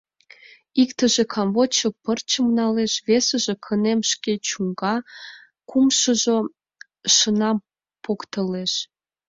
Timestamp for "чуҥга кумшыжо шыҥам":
4.47-7.57